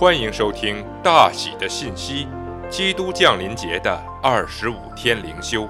[0.00, 2.28] 欢迎收听大喜的信息——
[2.70, 5.68] 基督降临节的二十五天灵修。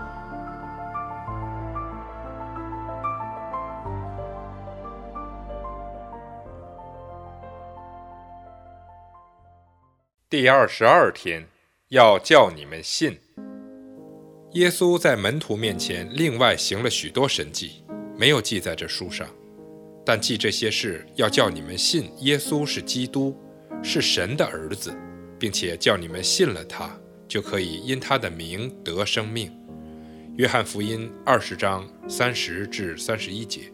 [10.28, 11.46] 第二十二天，
[11.88, 13.18] 要叫你们信。
[14.52, 17.82] 耶稣在门徒面前另外行了许多神迹，
[18.14, 19.26] 没有记在这书上。
[20.04, 23.34] 但记这些事，要叫你们信耶稣是基督，
[23.82, 24.94] 是神的儿子，
[25.38, 26.90] 并且叫你们信了他，
[27.26, 29.50] 就可以因他的名得生命。
[30.36, 33.72] 约翰福音二十章三十至三十一节。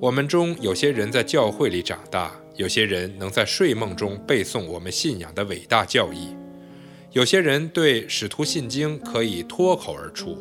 [0.00, 6.36] 我们中有些人在教会里长大，有些人能在睡梦中背诵我们信仰的伟大教义。
[7.12, 10.36] 有些人对使徒信经可以脱口而出，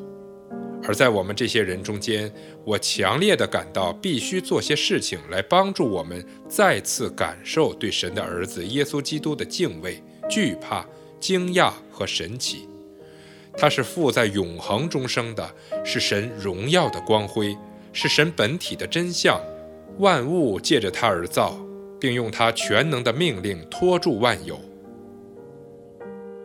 [0.86, 2.32] 而在我们这些人中间，
[2.66, 10.86] 我强烈的感到必须做些事情来帮助我们再次感受对神的儿子耶稣基督的敬畏、惧怕、
[11.20, 12.68] 惊讶和神奇。
[13.56, 17.56] 他是父在永恒中生的，是神荣耀的光辉，
[17.94, 19.40] 是神本体的真相。
[20.00, 21.56] 万物借着他而造，
[22.00, 24.60] 并用他全能的命令托住万有。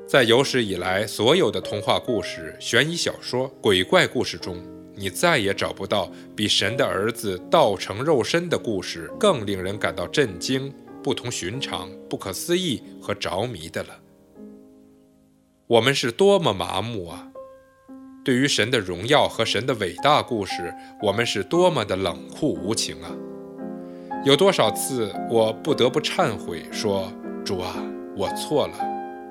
[0.09, 4.57] 在有史以来所有的童话故事、悬疑小说、鬼怪故事中，
[4.95, 13.91] 你再也找不到比神的儿子道成肉身的故事更令人感到震惊、不同寻常、不可思议和着迷的了。
[15.67, 17.29] 我们是多么麻木啊！
[18.25, 20.73] 对于神的荣耀和神的伟大故事，
[21.03, 23.15] 我们是多么的冷酷无情啊！
[24.25, 27.13] 有多少次我不得不忏悔，说
[27.45, 27.77] ：“主啊，
[28.17, 28.79] 我错了。”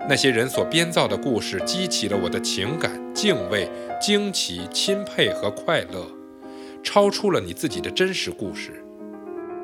[0.09, 3.69] 那些人所编造的故事激起了我的情感、敬畏、
[3.99, 6.07] 惊奇、钦佩和快乐，
[6.81, 8.81] 超出了你自己的真实故事。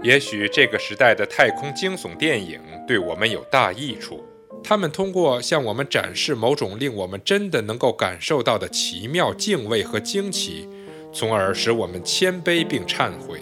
[0.01, 4.21] 也许这个时代的太空惊悚电影对我们有大益处，
[4.61, 10.67] 他们通过向我们展示某种令我们真的能够感受到的奇妙敬畏和惊奇，
[11.13, 13.39] 从而使我们谦卑并忏悔。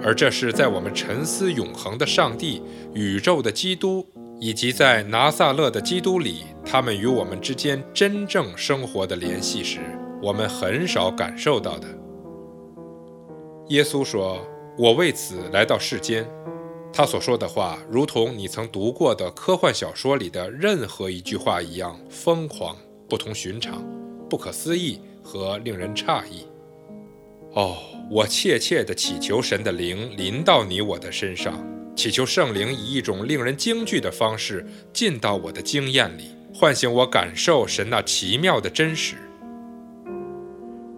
[0.00, 2.62] 而这是在我们沉思永恒的上帝、
[2.94, 4.06] 宇宙的基督。
[4.40, 9.80] 以及在拿撒勒的基督里，他们与我们之间真正生活的联系时，
[10.22, 11.86] 我们很少感受到的。
[13.68, 14.46] 耶稣说
[14.76, 16.26] ：“我为此来到世间。”
[16.92, 22.76] 他所说的话，如同你曾读过的科幻小说里的任何一句话一样疯狂、
[23.08, 23.82] 不同寻常、
[24.28, 26.46] 不可思议和令人诧异。
[27.54, 27.78] 哦，
[28.10, 31.58] 我切切地祈求神的灵临到你我的身上。
[31.96, 39.14] 祈求圣灵以一种令人惊惧的方式进到我的经验里，唤醒我感受神那奇妙的真实。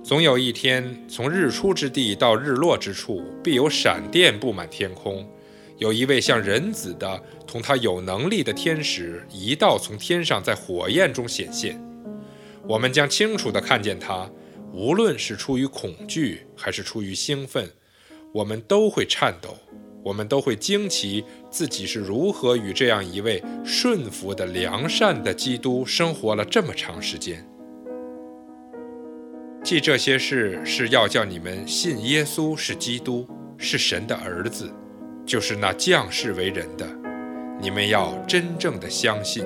[0.02, 5.28] 总有一天，从日出之地到日落之处，必有闪电布满天空，
[5.78, 11.80] 有一位像人子的同他有能力的天使一道从天上在火焰中显现。
[12.66, 14.30] 我们将清楚地看见他，
[14.72, 17.68] 无论是出于恐惧还是出于兴奋，
[18.32, 19.56] 我们都会颤抖。
[20.06, 27.44] 我们都会惊奇自己是如何与这样一位顺服的良善的基督生活了这么长时间。
[29.64, 33.26] 记这些事是要叫你们信耶稣是基督，
[33.58, 34.72] 是神的儿子，
[35.26, 36.86] 就是那降世为人的。
[37.60, 39.44] 你们要真正的相信。